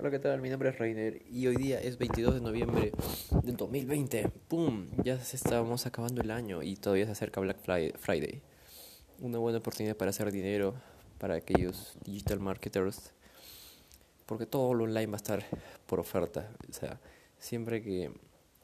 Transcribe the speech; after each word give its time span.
Hola, 0.00 0.10
¿qué 0.10 0.18
tal? 0.18 0.40
Mi 0.40 0.48
nombre 0.48 0.70
es 0.70 0.78
Rainer 0.78 1.20
y 1.30 1.46
hoy 1.46 1.56
día 1.56 1.78
es 1.78 1.98
22 1.98 2.32
de 2.32 2.40
noviembre 2.40 2.90
del 3.42 3.54
2020. 3.54 4.30
¡Pum! 4.48 4.86
Ya 5.04 5.16
estamos 5.16 5.84
acabando 5.84 6.22
el 6.22 6.30
año 6.30 6.62
y 6.62 6.76
todavía 6.76 7.04
se 7.04 7.12
acerca 7.12 7.42
Black 7.42 7.58
Friday. 7.98 8.40
Una 9.18 9.36
buena 9.36 9.58
oportunidad 9.58 9.98
para 9.98 10.08
hacer 10.08 10.32
dinero 10.32 10.72
para 11.18 11.34
aquellos 11.34 11.98
digital 12.02 12.40
marketers. 12.40 13.12
Porque 14.24 14.46
todo 14.46 14.72
lo 14.72 14.84
online 14.84 15.08
va 15.08 15.16
a 15.16 15.16
estar 15.16 15.44
por 15.84 16.00
oferta. 16.00 16.48
O 16.70 16.72
sea, 16.72 16.98
siempre 17.38 17.82
que 17.82 18.10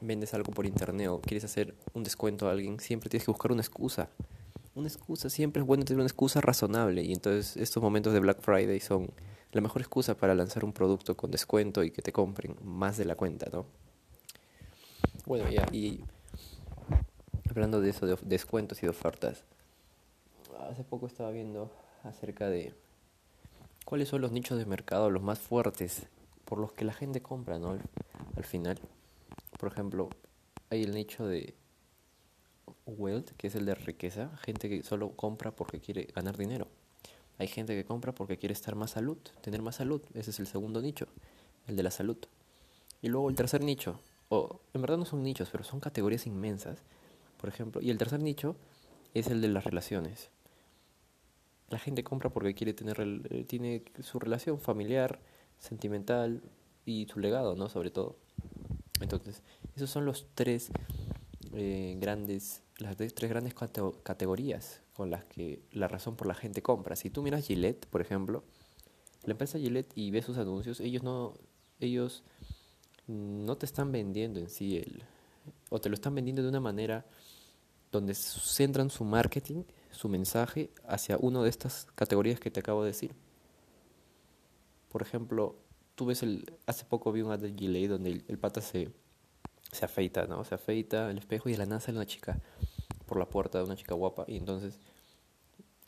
vendes 0.00 0.32
algo 0.32 0.52
por 0.52 0.64
internet 0.64 1.08
o 1.08 1.20
quieres 1.20 1.44
hacer 1.44 1.74
un 1.92 2.02
descuento 2.02 2.48
a 2.48 2.52
alguien, 2.52 2.80
siempre 2.80 3.10
tienes 3.10 3.26
que 3.26 3.32
buscar 3.32 3.52
una 3.52 3.60
excusa. 3.60 4.08
Una 4.74 4.88
excusa, 4.88 5.28
siempre 5.28 5.60
es 5.60 5.66
bueno 5.66 5.84
tener 5.84 5.98
una 5.98 6.08
excusa 6.08 6.40
razonable. 6.40 7.02
Y 7.02 7.12
entonces 7.12 7.58
estos 7.58 7.82
momentos 7.82 8.14
de 8.14 8.20
Black 8.20 8.40
Friday 8.40 8.80
son 8.80 9.10
la 9.52 9.60
mejor 9.60 9.82
excusa 9.82 10.16
para 10.16 10.34
lanzar 10.34 10.64
un 10.64 10.72
producto 10.72 11.16
con 11.16 11.30
descuento 11.30 11.82
y 11.84 11.90
que 11.90 12.02
te 12.02 12.12
compren 12.12 12.56
más 12.62 12.96
de 12.96 13.04
la 13.04 13.14
cuenta, 13.14 13.48
¿no? 13.52 13.66
Bueno, 15.24 15.48
ya, 15.50 15.66
y 15.72 16.00
hablando 17.50 17.80
de 17.80 17.90
eso, 17.90 18.06
de 18.06 18.16
descuentos 18.22 18.78
y 18.78 18.82
de 18.82 18.90
ofertas, 18.90 19.44
hace 20.70 20.84
poco 20.84 21.06
estaba 21.06 21.30
viendo 21.30 21.70
acerca 22.04 22.48
de 22.48 22.74
cuáles 23.84 24.08
son 24.08 24.20
los 24.20 24.32
nichos 24.32 24.58
de 24.58 24.66
mercado 24.66 25.10
los 25.10 25.22
más 25.22 25.38
fuertes 25.38 26.06
por 26.44 26.58
los 26.58 26.72
que 26.72 26.84
la 26.84 26.92
gente 26.92 27.22
compra, 27.22 27.58
¿no? 27.58 27.78
Al 28.36 28.44
final, 28.44 28.78
por 29.58 29.72
ejemplo, 29.72 30.10
hay 30.70 30.82
el 30.82 30.94
nicho 30.94 31.26
de 31.26 31.54
wealth, 32.86 33.30
que 33.36 33.48
es 33.48 33.54
el 33.54 33.66
de 33.66 33.74
riqueza, 33.74 34.36
gente 34.38 34.68
que 34.68 34.82
solo 34.82 35.10
compra 35.10 35.50
porque 35.50 35.80
quiere 35.80 36.04
ganar 36.14 36.36
dinero. 36.36 36.68
Hay 37.38 37.48
gente 37.48 37.74
que 37.74 37.84
compra 37.84 38.14
porque 38.14 38.38
quiere 38.38 38.52
estar 38.52 38.74
más 38.74 38.92
salud, 38.92 39.18
tener 39.42 39.60
más 39.60 39.76
salud. 39.76 40.02
Ese 40.14 40.30
es 40.30 40.40
el 40.40 40.46
segundo 40.46 40.80
nicho, 40.80 41.06
el 41.66 41.76
de 41.76 41.82
la 41.82 41.90
salud. 41.90 42.16
Y 43.02 43.08
luego 43.08 43.28
el 43.28 43.36
tercer 43.36 43.62
nicho, 43.62 44.00
o 44.30 44.60
en 44.72 44.80
verdad 44.80 44.96
no 44.96 45.04
son 45.04 45.22
nichos, 45.22 45.50
pero 45.52 45.62
son 45.62 45.80
categorías 45.80 46.26
inmensas. 46.26 46.78
Por 47.38 47.50
ejemplo, 47.50 47.82
y 47.82 47.90
el 47.90 47.98
tercer 47.98 48.20
nicho 48.20 48.56
es 49.12 49.28
el 49.28 49.42
de 49.42 49.48
las 49.48 49.64
relaciones. 49.64 50.30
La 51.68 51.78
gente 51.78 52.04
compra 52.04 52.30
porque 52.30 52.54
quiere 52.54 52.72
tener 52.72 53.00
eh, 53.00 53.44
tiene 53.44 53.84
su 54.00 54.18
relación 54.18 54.58
familiar, 54.58 55.20
sentimental 55.58 56.42
y 56.86 57.06
su 57.06 57.20
legado, 57.20 57.54
¿no? 57.54 57.68
Sobre 57.68 57.90
todo. 57.90 58.16
Entonces, 59.00 59.42
esos 59.74 59.90
son 59.90 60.06
los 60.06 60.26
tres 60.34 60.70
eh, 61.52 61.96
grandes, 62.00 62.62
las 62.78 62.96
tres 62.96 63.28
grandes 63.28 63.54
categorías 64.02 64.80
con 64.96 65.10
las 65.10 65.24
que 65.24 65.60
la 65.72 65.88
razón 65.88 66.16
por 66.16 66.26
la 66.26 66.34
gente 66.34 66.62
compra. 66.62 66.96
Si 66.96 67.10
tú 67.10 67.22
miras 67.22 67.46
Gillette, 67.46 67.86
por 67.86 68.00
ejemplo, 68.00 68.44
la 69.24 69.32
empresa 69.32 69.58
Gillette 69.58 69.92
y 69.94 70.10
ves 70.10 70.24
sus 70.24 70.38
anuncios, 70.38 70.80
ellos 70.80 71.02
no, 71.02 71.34
ellos 71.80 72.24
no 73.06 73.56
te 73.58 73.66
están 73.66 73.92
vendiendo 73.92 74.40
en 74.40 74.48
sí 74.48 74.78
el, 74.78 75.02
o 75.68 75.80
te 75.80 75.90
lo 75.90 75.94
están 75.94 76.14
vendiendo 76.14 76.42
de 76.42 76.48
una 76.48 76.60
manera 76.60 77.04
donde 77.92 78.14
centran 78.14 78.88
su 78.88 79.04
marketing, 79.04 79.64
su 79.90 80.08
mensaje 80.08 80.70
hacia 80.88 81.18
una 81.18 81.42
de 81.42 81.50
estas 81.50 81.86
categorías 81.94 82.40
que 82.40 82.50
te 82.50 82.60
acabo 82.60 82.82
de 82.82 82.88
decir. 82.88 83.14
Por 84.90 85.02
ejemplo, 85.02 85.56
tú 85.94 86.06
ves 86.06 86.22
el, 86.22 86.50
hace 86.66 86.86
poco 86.86 87.12
vi 87.12 87.20
un 87.20 87.32
ad 87.32 87.40
de 87.40 87.52
Gillette 87.52 87.90
donde 87.90 88.22
el, 88.26 88.38
pata 88.38 88.62
se, 88.62 88.90
se 89.72 89.84
afeita, 89.84 90.26
¿no? 90.26 90.42
Se 90.44 90.54
afeita 90.54 91.10
el 91.10 91.18
espejo 91.18 91.50
y 91.50 91.52
de 91.52 91.58
la 91.58 91.66
nada 91.66 91.80
sale 91.80 91.98
una 91.98 92.06
chica 92.06 92.40
por 93.06 93.18
la 93.18 93.28
puerta 93.28 93.58
de 93.58 93.64
una 93.64 93.76
chica 93.76 93.94
guapa 93.94 94.24
y 94.26 94.36
entonces 94.36 94.78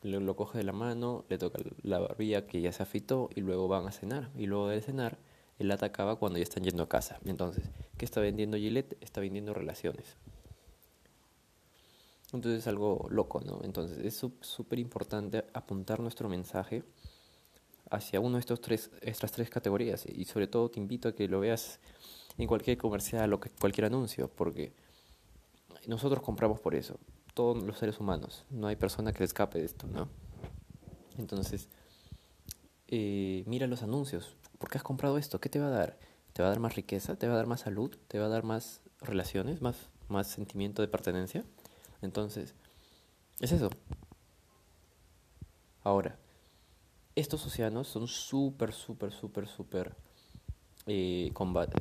lo, 0.03 0.37
coge 0.37 0.59
de 0.59 0.65
la 0.65 0.73
mano, 0.73 1.25
le 1.29 1.39
toca 1.39 1.59
la 1.83 1.99
barbilla 1.99 2.47
que 2.47 2.61
ya 2.61 2.73
se 2.73 2.83
afitó 2.83 3.31
y 3.35 3.41
luego 3.41 3.69
van 3.69 3.87
a 3.87 3.93
cenar. 3.93 4.31
Y 4.37 4.47
luego 4.47 4.69
de 4.69 4.81
cenar, 4.81 5.19
él 5.59 5.71
atacaba 5.71 6.17
cuando 6.17 6.39
ya 6.39 6.45
están 6.45 6.63
yendo 6.63 6.85
a 6.85 6.89
casa. 6.89 7.19
Entonces, 7.25 7.65
¿qué 7.97 8.05
está 8.05 8.21
vendiendo 8.21 8.57
Gillette? 8.57 8.97
Está 9.01 9.21
vendiendo 9.21 9.55
relaciones. 9.55 10.17
Entonces 12.33 12.61
es 12.61 12.67
algo 12.69 13.07
loco, 13.11 13.41
¿no? 13.41 13.61
Entonces 13.65 13.99
es 14.05 14.15
súper 14.41 14.79
importante 14.79 15.45
apuntar 15.55 16.01
nuestro 16.01 16.29
mensaje 16.29 16.85
hacia 17.91 18.21
uno 18.21 18.35
de 18.35 18.41
estos 18.41 18.61
tres, 18.61 18.91
estas 19.01 19.33
tres 19.33 19.49
categorías. 19.49 20.05
Y 20.07 20.27
sobre 20.27 20.47
todo 20.47 20.71
te 20.71 20.79
invito 20.79 21.09
a 21.09 21.13
que 21.15 21.27
lo 21.27 21.41
veas 21.41 21.81
en 22.37 22.47
cualquier 22.47 22.77
comercial 22.77 23.33
o 23.33 23.41
cualquier 23.59 23.87
anuncio, 23.87 24.29
porque 24.29 24.73
nosotros 25.87 26.23
compramos 26.23 26.61
por 26.61 26.75
eso, 26.75 26.99
todos 27.35 27.63
los 27.63 27.79
seres 27.79 28.01
humanos, 28.01 28.45
no 28.51 28.67
hay 28.67 28.77
persona 28.77 29.13
que 29.13 29.21
le 29.21 29.27
escape 29.27 29.59
de 29.59 29.65
esto, 29.65 29.87
¿no? 29.87 30.09
Entonces, 31.19 31.69
eh, 32.89 33.45
mira 33.47 33.67
los 33.67 33.83
anuncios, 33.83 34.37
¿por 34.59 34.71
qué 34.71 34.79
has 34.79 34.85
comprado 34.85 35.19
esto? 35.19 35.41
¿Qué 35.41 35.49
te 35.49 35.61
va 35.61 35.69
a 35.69 35.71
dar? 35.71 35.99
¿Te 36.33 36.43
va 36.43 36.49
a 36.49 36.51
dar 36.51 36.61
más 36.61 36.75
riqueza? 36.75 37.17
¿Te 37.17 37.27
va 37.27 37.35
a 37.35 37.37
dar 37.37 37.47
más 37.47 37.61
salud? 37.61 37.97
¿Te 38.09 38.19
va 38.19 38.27
a 38.27 38.29
dar 38.29 38.45
más 38.45 38.81
relaciones? 39.01 39.61
¿Más, 39.61 39.89
más 40.09 40.29
sentimiento 40.29 40.83
de 40.83 40.89
pertenencia? 40.89 41.45
Entonces, 42.03 42.55
es 43.41 43.53
eso. 43.53 43.71
Ahora, 45.83 46.19
estos 47.15 47.45
océanos 47.47 47.89
son 47.89 48.07
súper, 48.09 48.73
súper, 48.73 49.13
súper, 49.13 49.49
súper... 49.49 49.97
Eh, 50.87 51.33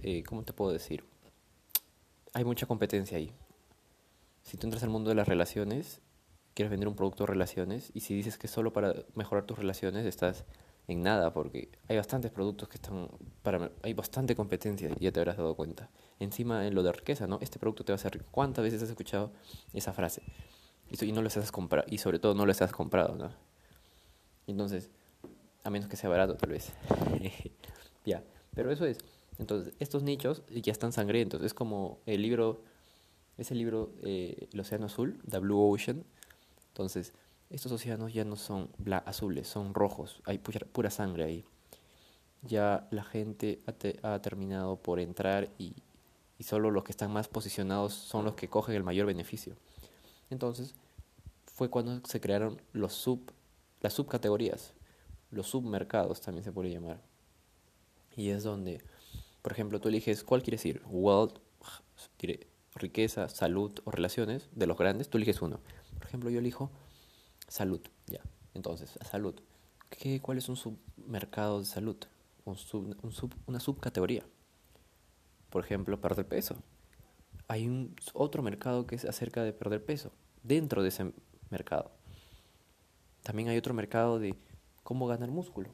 eh, 0.03 0.23
¿Cómo 0.23 0.43
te 0.43 0.53
puedo 0.53 0.71
decir? 0.71 1.03
Hay 2.33 2.43
mucha 2.43 2.65
competencia 2.65 3.17
ahí 3.17 3.33
si 4.47 4.55
tú 4.55 4.65
entras 4.65 4.81
al 4.83 4.89
mundo 4.89 5.09
de 5.09 5.15
las 5.15 5.27
relaciones, 5.27 5.99
quieres 6.53 6.71
vender 6.71 6.87
un 6.87 6.95
producto 6.95 7.23
de 7.23 7.27
relaciones, 7.27 7.91
y 7.93 7.99
si 7.99 8.15
dices 8.15 8.37
que 8.37 8.47
solo 8.47 8.71
para 8.71 8.95
mejorar 9.13 9.45
tus 9.45 9.57
relaciones 9.57 10.05
estás 10.05 10.45
en 10.87 11.03
nada, 11.03 11.33
porque 11.33 11.69
hay 11.89 11.97
bastantes 11.97 12.31
productos 12.31 12.69
que 12.69 12.75
están, 12.75 13.09
para, 13.43 13.71
hay 13.83 13.93
bastante 13.93 14.37
competencia, 14.37 14.89
ya 15.01 15.11
te 15.11 15.19
habrás 15.19 15.35
dado 15.35 15.53
cuenta. 15.55 15.89
Encima 16.21 16.65
en 16.65 16.75
lo 16.75 16.81
de 16.81 16.93
riqueza, 16.93 17.27
¿no? 17.27 17.39
Este 17.41 17.59
producto 17.59 17.83
te 17.83 17.91
va 17.91 17.95
a 17.95 17.99
hacer. 17.99 18.23
¿Cuántas 18.31 18.63
veces 18.63 18.81
has 18.81 18.89
escuchado 18.89 19.33
esa 19.73 19.91
frase? 19.91 20.21
Y, 20.89 21.11
no 21.11 21.21
lo 21.21 21.27
has 21.27 21.51
comprado, 21.51 21.85
y 21.89 21.97
sobre 21.97 22.17
todo 22.17 22.33
no 22.33 22.45
lo 22.45 22.53
has 22.53 22.71
comprado, 22.71 23.15
¿no? 23.17 23.29
Entonces, 24.47 24.89
a 25.65 25.69
menos 25.69 25.89
que 25.89 25.97
sea 25.97 26.09
barato 26.09 26.35
tal 26.35 26.51
vez. 26.51 26.71
ya, 28.05 28.23
pero 28.55 28.71
eso 28.71 28.85
es. 28.85 28.97
Entonces, 29.39 29.73
estos 29.79 30.03
nichos 30.03 30.41
ya 30.49 30.71
están 30.71 30.93
sangrientos. 30.93 31.43
Es 31.43 31.53
como 31.53 31.99
el 32.05 32.21
libro 32.21 32.61
ese 33.37 33.55
libro, 33.55 33.91
eh, 34.03 34.47
El 34.51 34.59
Océano 34.59 34.87
Azul, 34.87 35.19
The 35.29 35.39
Blue 35.39 35.71
Ocean. 35.71 36.03
Entonces, 36.69 37.13
estos 37.49 37.71
océanos 37.71 38.13
ya 38.13 38.25
no 38.25 38.35
son 38.35 38.69
azules, 39.05 39.47
son 39.47 39.73
rojos, 39.73 40.21
hay 40.25 40.37
pura, 40.39 40.89
sangre 40.89 41.23
ahí. 41.23 41.45
Ya 42.43 42.87
la 42.91 43.03
gente 43.03 43.61
ha, 44.03 44.19
terminado 44.19 44.77
por 44.77 44.99
entrar 44.99 45.49
y, 45.57 45.73
y, 46.37 46.43
solo 46.43 46.71
los 46.71 46.83
que 46.83 46.91
están 46.91 47.11
más 47.11 47.27
posicionados 47.27 47.93
son 47.93 48.25
los 48.25 48.35
que 48.35 48.49
cogen 48.49 48.75
el 48.75 48.83
mayor 48.83 49.07
beneficio. 49.07 49.55
Entonces, 50.29 50.75
fue 51.45 51.69
cuando 51.69 52.01
se 52.05 52.19
crearon 52.19 52.61
los 52.73 52.93
sub, 52.93 53.31
las 53.81 53.93
subcategorías, 53.93 54.73
los 55.31 55.47
submercados 55.47 56.21
también 56.21 56.43
se 56.43 56.51
puede 56.51 56.69
llamar. 56.69 57.01
Y 58.15 58.29
es 58.29 58.43
donde, 58.43 58.81
por 59.41 59.53
ejemplo, 59.53 59.79
tú 59.79 59.89
eliges 59.89 60.23
cuál 60.23 60.43
quieres 60.43 60.65
ir, 60.65 60.81
World, 60.85 61.39
riqueza, 62.77 63.29
salud 63.29 63.71
o 63.85 63.91
relaciones, 63.91 64.49
de 64.53 64.67
los 64.67 64.77
grandes, 64.77 65.09
tú 65.09 65.17
eliges 65.17 65.41
uno. 65.41 65.59
Por 65.97 66.07
ejemplo, 66.07 66.29
yo 66.29 66.39
elijo 66.39 66.71
salud, 67.47 67.81
ya. 68.07 68.21
Entonces, 68.53 68.97
salud. 69.09 69.35
¿Qué, 69.89 70.19
¿Cuál 70.21 70.37
es 70.37 70.49
un 70.49 70.55
submercado 70.55 71.59
de 71.59 71.65
salud? 71.65 71.97
Un 72.45 72.57
sub, 72.57 72.95
una 73.45 73.59
subcategoría. 73.59 74.23
Por 75.49 75.63
ejemplo, 75.63 75.99
perder 75.99 76.27
peso. 76.27 76.55
Hay 77.47 77.67
un 77.67 77.95
otro 78.13 78.43
mercado 78.43 78.85
que 78.87 78.95
es 78.95 79.05
acerca 79.05 79.43
de 79.43 79.53
perder 79.53 79.83
peso, 79.83 80.11
dentro 80.43 80.83
de 80.83 80.89
ese 80.89 81.13
mercado. 81.49 81.91
También 83.23 83.49
hay 83.49 83.57
otro 83.57 83.73
mercado 83.73 84.19
de 84.19 84.35
cómo 84.83 85.07
ganar 85.07 85.29
músculo. 85.29 85.69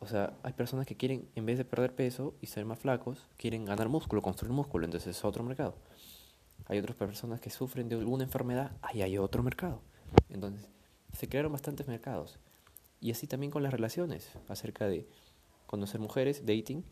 O 0.00 0.06
sea, 0.06 0.32
hay 0.42 0.54
personas 0.54 0.86
que 0.86 0.96
quieren, 0.96 1.28
en 1.34 1.44
vez 1.44 1.58
de 1.58 1.64
perder 1.66 1.94
peso 1.94 2.34
y 2.40 2.46
ser 2.46 2.64
más 2.64 2.78
flacos, 2.78 3.26
quieren 3.36 3.66
ganar 3.66 3.90
músculo, 3.90 4.22
construir 4.22 4.52
músculo, 4.52 4.86
entonces 4.86 5.14
es 5.16 5.24
otro 5.24 5.44
mercado. 5.44 5.74
Hay 6.66 6.78
otras 6.78 6.96
personas 6.96 7.40
que 7.40 7.50
sufren 7.50 7.88
de 7.90 7.96
alguna 7.96 8.24
enfermedad, 8.24 8.72
ahí 8.80 9.02
hay 9.02 9.18
otro 9.18 9.42
mercado. 9.42 9.82
Entonces, 10.30 10.66
se 11.12 11.28
crearon 11.28 11.52
bastantes 11.52 11.86
mercados. 11.86 12.38
Y 12.98 13.10
así 13.10 13.26
también 13.26 13.50
con 13.50 13.62
las 13.62 13.72
relaciones, 13.72 14.30
acerca 14.48 14.86
de 14.86 15.06
conocer 15.66 16.00
mujeres, 16.00 16.46
dating, 16.46 16.82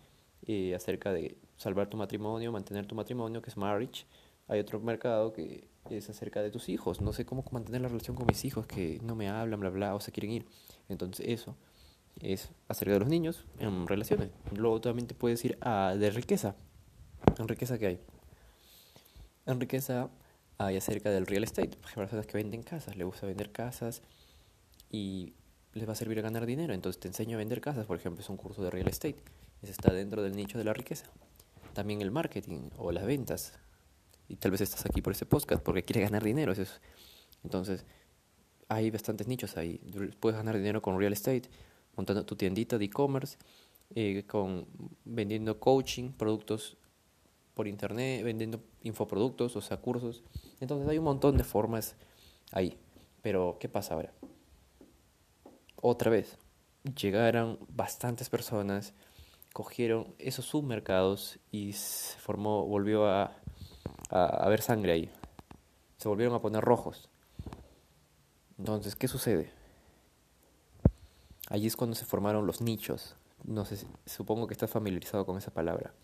eh, 0.46 0.74
acerca 0.74 1.10
de 1.10 1.38
salvar 1.56 1.88
tu 1.88 1.96
matrimonio, 1.96 2.52
mantener 2.52 2.86
tu 2.86 2.94
matrimonio, 2.94 3.40
que 3.40 3.48
es 3.48 3.56
marriage. 3.56 4.04
Hay 4.48 4.60
otro 4.60 4.80
mercado 4.80 5.32
que 5.32 5.66
es 5.88 6.10
acerca 6.10 6.42
de 6.42 6.50
tus 6.50 6.68
hijos. 6.68 7.00
No 7.00 7.14
sé 7.14 7.24
cómo 7.24 7.42
mantener 7.52 7.80
la 7.80 7.88
relación 7.88 8.16
con 8.16 8.26
mis 8.26 8.44
hijos 8.44 8.66
que 8.66 9.00
no 9.02 9.14
me 9.14 9.30
hablan, 9.30 9.60
bla, 9.60 9.70
bla, 9.70 9.94
o 9.94 10.00
se 10.00 10.12
quieren 10.12 10.32
ir. 10.32 10.46
Entonces, 10.88 11.26
eso 11.28 11.56
es 12.20 12.50
acerca 12.68 12.94
de 12.94 13.00
los 13.00 13.08
niños 13.08 13.44
en 13.58 13.86
relaciones. 13.86 14.30
Luego 14.54 14.80
también 14.80 15.06
te 15.06 15.14
puedes 15.14 15.44
ir 15.44 15.58
a 15.60 15.94
de 15.98 16.10
riqueza. 16.10 16.56
¿En 17.38 17.48
riqueza 17.48 17.78
que 17.78 17.86
hay? 17.86 18.00
En 19.46 19.60
riqueza 19.60 20.10
hay 20.58 20.76
acerca 20.76 21.10
del 21.10 21.26
real 21.26 21.44
estate. 21.44 21.70
Por 21.70 21.86
ejemplo, 21.86 22.04
personas 22.04 22.26
que 22.26 22.36
venden 22.36 22.62
casas, 22.62 22.96
les 22.96 23.06
gusta 23.06 23.26
vender 23.26 23.52
casas 23.52 24.02
y 24.90 25.34
les 25.74 25.88
va 25.88 25.92
a 25.92 25.96
servir 25.96 26.18
a 26.18 26.22
ganar 26.22 26.46
dinero. 26.46 26.74
Entonces 26.74 27.00
te 27.00 27.08
enseño 27.08 27.36
a 27.36 27.38
vender 27.38 27.60
casas, 27.60 27.86
por 27.86 27.96
ejemplo, 27.96 28.22
es 28.22 28.28
un 28.28 28.36
curso 28.36 28.62
de 28.62 28.70
real 28.70 28.88
estate. 28.88 29.22
Eso 29.62 29.72
está 29.72 29.92
dentro 29.92 30.22
del 30.22 30.36
nicho 30.36 30.58
de 30.58 30.64
la 30.64 30.72
riqueza. 30.72 31.06
También 31.72 32.02
el 32.02 32.10
marketing 32.10 32.70
o 32.76 32.92
las 32.92 33.06
ventas. 33.06 33.58
Y 34.28 34.36
tal 34.36 34.50
vez 34.50 34.60
estás 34.60 34.84
aquí 34.86 35.00
por 35.00 35.12
este 35.12 35.26
podcast 35.26 35.62
porque 35.62 35.82
quieres 35.84 36.10
ganar 36.10 36.22
dinero. 36.22 36.52
Entonces, 37.44 37.84
hay 38.68 38.90
bastantes 38.90 39.26
nichos 39.26 39.56
ahí. 39.56 39.80
Puedes 40.20 40.36
ganar 40.36 40.56
dinero 40.56 40.82
con 40.82 40.98
real 40.98 41.12
estate, 41.12 41.48
montando 41.98 42.24
tu 42.24 42.36
tiendita 42.36 42.78
de 42.78 42.84
e-commerce, 42.86 43.36
eh, 43.94 44.24
con 44.26 44.66
vendiendo 45.04 45.58
coaching, 45.58 46.12
productos 46.12 46.76
por 47.54 47.66
internet, 47.66 48.22
vendiendo 48.22 48.60
infoproductos, 48.84 49.56
o 49.56 49.60
sea, 49.60 49.78
cursos. 49.78 50.22
Entonces 50.60 50.88
hay 50.88 50.98
un 50.98 51.04
montón 51.04 51.36
de 51.36 51.44
formas 51.44 51.96
ahí. 52.52 52.78
Pero, 53.20 53.56
¿qué 53.58 53.68
pasa 53.68 53.94
ahora? 53.94 54.12
Otra 55.74 56.10
vez, 56.10 56.38
llegaron 56.96 57.58
bastantes 57.68 58.30
personas, 58.30 58.94
cogieron 59.52 60.14
esos 60.18 60.44
submercados 60.44 61.40
y 61.50 61.72
se 61.72 62.16
formó, 62.20 62.64
volvió 62.64 63.06
a, 63.06 63.24
a, 64.10 64.24
a 64.24 64.46
haber 64.46 64.62
sangre 64.62 64.92
ahí. 64.92 65.10
Se 65.96 66.08
volvieron 66.08 66.36
a 66.36 66.40
poner 66.40 66.62
rojos. 66.62 67.08
Entonces, 68.56 68.94
¿qué 68.94 69.08
sucede? 69.08 69.57
Allí 71.48 71.66
es 71.66 71.76
cuando 71.76 71.96
se 71.96 72.04
formaron 72.04 72.46
los 72.46 72.60
nichos. 72.60 73.16
No 73.44 73.64
sé, 73.64 73.78
supongo 74.06 74.46
que 74.46 74.54
estás 74.54 74.70
familiarizado 74.70 75.24
con 75.24 75.38
esa 75.38 75.52
palabra. 75.52 75.94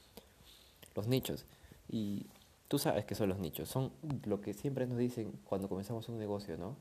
Los 0.94 1.06
nichos. 1.06 1.44
Y 1.88 2.26
tú 2.68 2.78
sabes 2.78 3.04
qué 3.04 3.14
son 3.14 3.28
los 3.28 3.38
nichos. 3.38 3.68
Son 3.68 3.92
lo 4.24 4.40
que 4.40 4.54
siempre 4.54 4.86
nos 4.86 4.98
dicen 4.98 5.32
cuando 5.44 5.68
comenzamos 5.68 6.08
un 6.08 6.18
negocio, 6.18 6.56
¿no? 6.56 6.76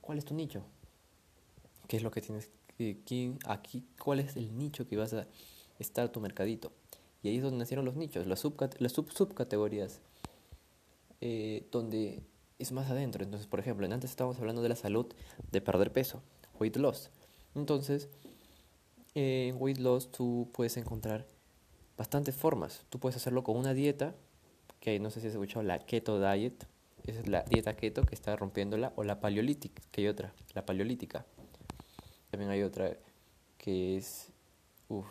¿Cuál 0.00 0.18
es 0.18 0.24
tu 0.24 0.34
nicho? 0.34 0.62
¿Qué 1.86 1.98
es 1.98 2.02
lo 2.02 2.10
que 2.10 2.20
tienes 2.20 2.50
aquí? 3.46 3.84
¿Cuál 4.02 4.20
es 4.20 4.36
el 4.36 4.56
nicho 4.56 4.88
que 4.88 4.96
vas 4.96 5.12
a 5.14 5.26
estar 5.78 6.08
tu 6.10 6.20
mercadito? 6.20 6.72
Y 7.22 7.28
ahí 7.28 7.36
es 7.36 7.42
donde 7.42 7.58
nacieron 7.58 7.84
los 7.84 7.96
nichos, 7.96 8.26
las, 8.26 8.44
las 8.78 8.92
sub 8.92 9.10
subcategorías, 9.12 10.00
eh, 11.20 11.66
donde 11.70 12.22
es 12.58 12.72
más 12.72 12.90
adentro. 12.90 13.24
Entonces, 13.24 13.46
por 13.46 13.60
ejemplo, 13.60 13.86
antes 13.86 14.10
estábamos 14.10 14.38
hablando 14.38 14.62
de 14.62 14.68
la 14.68 14.76
salud, 14.76 15.06
de 15.50 15.60
perder 15.60 15.92
peso, 15.92 16.22
weight 16.58 16.76
loss. 16.76 17.10
Entonces, 17.58 18.08
en 19.14 19.56
weight 19.58 19.78
loss 19.78 20.10
tú 20.10 20.48
puedes 20.52 20.76
encontrar 20.76 21.26
bastantes 21.96 22.34
formas. 22.34 22.84
Tú 22.90 22.98
puedes 22.98 23.16
hacerlo 23.16 23.42
con 23.42 23.56
una 23.56 23.74
dieta, 23.74 24.14
que 24.80 24.98
no 25.00 25.10
sé 25.10 25.20
si 25.20 25.26
has 25.26 25.32
escuchado 25.32 25.62
la 25.62 25.78
keto 25.80 26.20
diet, 26.20 26.66
esa 27.04 27.20
es 27.20 27.28
la 27.28 27.42
dieta 27.42 27.74
keto 27.76 28.02
que 28.02 28.14
está 28.14 28.36
rompiéndola, 28.36 28.92
o 28.96 29.04
la 29.04 29.20
paleolítica, 29.20 29.82
que 29.90 30.02
hay 30.02 30.08
otra, 30.08 30.32
la 30.54 30.64
paleolítica. 30.64 31.24
También 32.30 32.50
hay 32.50 32.62
otra 32.62 32.96
que 33.56 33.96
es, 33.96 34.28
uff, 34.88 35.06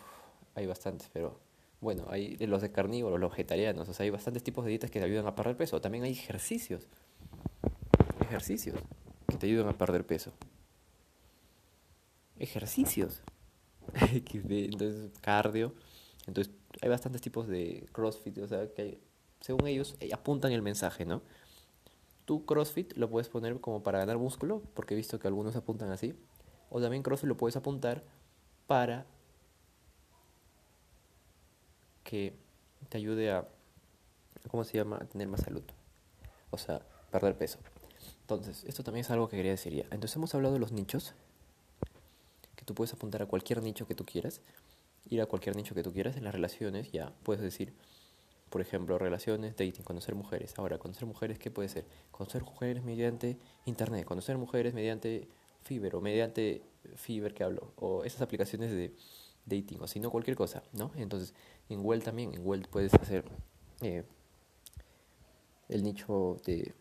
hay 0.54 0.66
bastantes, 0.66 1.10
pero 1.12 1.38
bueno, 1.80 2.06
hay 2.08 2.36
los 2.38 2.62
de 2.62 2.72
carnívoros, 2.72 3.20
los 3.20 3.30
vegetarianos, 3.30 3.88
o 3.88 3.92
sea, 3.92 4.04
hay 4.04 4.10
bastantes 4.10 4.42
tipos 4.42 4.64
de 4.64 4.70
dietas 4.70 4.90
que 4.90 5.00
te 5.00 5.04
ayudan 5.04 5.26
a 5.26 5.34
perder 5.34 5.56
peso. 5.56 5.80
También 5.80 6.04
hay 6.04 6.12
ejercicios 6.12 6.86
ejercicios 8.28 8.76
que 9.26 9.36
te 9.36 9.46
ayudan 9.46 9.68
a 9.68 9.78
perder 9.78 10.06
peso. 10.06 10.32
Ejercicios. 12.38 13.22
entonces, 14.32 15.10
cardio. 15.20 15.74
Entonces, 16.26 16.52
hay 16.82 16.88
bastantes 16.88 17.20
tipos 17.20 17.48
de 17.48 17.88
CrossFit, 17.92 18.38
o 18.38 18.46
sea, 18.46 18.72
que 18.72 19.00
según 19.40 19.66
ellos 19.66 19.96
eh, 20.00 20.10
apuntan 20.12 20.52
el 20.52 20.62
mensaje, 20.62 21.04
¿no? 21.04 21.22
Tú 22.24 22.44
CrossFit 22.44 22.92
lo 22.96 23.08
puedes 23.08 23.28
poner 23.28 23.58
como 23.60 23.82
para 23.82 23.98
ganar 23.98 24.18
músculo, 24.18 24.62
porque 24.74 24.94
he 24.94 24.96
visto 24.96 25.18
que 25.18 25.28
algunos 25.28 25.56
apuntan 25.56 25.90
así. 25.90 26.14
O 26.70 26.80
también 26.80 27.02
CrossFit 27.02 27.28
lo 27.28 27.36
puedes 27.36 27.56
apuntar 27.56 28.04
para 28.66 29.06
que 32.04 32.34
te 32.88 32.98
ayude 32.98 33.30
a, 33.32 33.48
¿cómo 34.50 34.64
se 34.64 34.76
llama?, 34.76 34.96
a 34.96 35.06
tener 35.06 35.28
más 35.28 35.40
salud. 35.40 35.62
O 36.50 36.58
sea, 36.58 36.82
perder 37.10 37.36
peso. 37.36 37.58
Entonces, 38.22 38.64
esto 38.64 38.82
también 38.82 39.04
es 39.04 39.10
algo 39.10 39.28
que 39.28 39.36
quería 39.36 39.52
decir 39.52 39.72
ya. 39.72 39.84
Entonces 39.84 40.16
hemos 40.16 40.34
hablado 40.34 40.54
de 40.54 40.60
los 40.60 40.72
nichos, 40.72 41.14
tú 42.68 42.74
puedes 42.74 42.92
apuntar 42.92 43.22
a 43.22 43.26
cualquier 43.26 43.62
nicho 43.62 43.86
que 43.86 43.94
tú 43.94 44.04
quieras, 44.04 44.42
ir 45.08 45.22
a 45.22 45.26
cualquier 45.26 45.56
nicho 45.56 45.74
que 45.74 45.82
tú 45.82 45.90
quieras 45.90 46.18
en 46.18 46.24
las 46.24 46.34
relaciones, 46.34 46.92
ya 46.92 47.14
puedes 47.22 47.42
decir, 47.42 47.72
por 48.50 48.60
ejemplo, 48.60 48.98
relaciones, 48.98 49.56
dating, 49.56 49.82
conocer 49.82 50.14
mujeres. 50.14 50.52
Ahora, 50.58 50.78
conocer 50.78 51.06
mujeres, 51.06 51.38
¿qué 51.38 51.50
puede 51.50 51.70
ser? 51.70 51.86
Conocer 52.10 52.42
mujeres 52.42 52.84
mediante 52.84 53.38
internet, 53.64 54.04
conocer 54.04 54.36
mujeres 54.36 54.74
mediante 54.74 55.28
Fiverr 55.64 55.96
o 55.96 56.02
mediante 56.02 56.60
Fiverr 56.96 57.32
que 57.32 57.42
hablo, 57.42 57.72
o 57.76 58.04
esas 58.04 58.20
aplicaciones 58.20 58.70
de 58.70 58.92
dating, 59.46 59.80
o 59.80 59.86
si 59.86 59.98
no, 59.98 60.10
cualquier 60.10 60.36
cosa, 60.36 60.62
¿no? 60.74 60.90
Entonces, 60.96 61.32
en 61.70 61.80
Well 61.82 62.02
también, 62.02 62.34
en 62.34 62.46
Well 62.46 62.66
puedes 62.70 62.92
hacer 62.92 63.24
eh, 63.80 64.04
el 65.70 65.82
nicho 65.82 66.36
de 66.44 66.74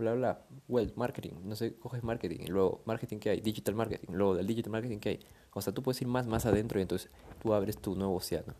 bla, 0.00 0.14
bla, 0.14 0.46
well, 0.68 0.92
marketing, 0.96 1.32
no 1.44 1.54
sé, 1.54 1.76
coges 1.76 2.02
marketing, 2.02 2.40
y 2.40 2.46
luego 2.46 2.82
marketing 2.86 3.18
que 3.18 3.30
hay, 3.30 3.40
digital 3.40 3.74
marketing, 3.74 4.12
luego 4.12 4.34
del 4.34 4.46
digital 4.46 4.72
marketing 4.72 4.98
que 4.98 5.08
hay. 5.10 5.20
O 5.52 5.60
sea, 5.60 5.72
tú 5.72 5.82
puedes 5.82 6.00
ir 6.02 6.08
más, 6.08 6.26
más 6.26 6.46
adentro 6.46 6.78
y 6.78 6.82
entonces 6.82 7.10
tú 7.40 7.54
abres 7.54 7.78
tu 7.78 7.94
nuevo 7.94 8.16
océano. 8.16 8.54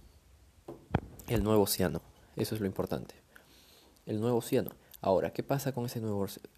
El 1.29 1.43
nuevo 1.43 1.63
océano, 1.63 2.03
eso 2.37 2.55
es 2.55 2.61
lo 2.61 2.67
importante. 2.67 3.15
El 4.07 4.21
nuevo 4.21 4.39
océano. 4.39 4.71
Ahora, 5.01 5.33
¿qué 5.33 5.43
pasa 5.43 5.73
con 5.73 5.87
ese 5.87 6.01
nuevo 6.01 6.21
océano? 6.21 6.49